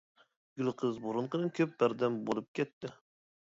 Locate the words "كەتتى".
2.61-2.93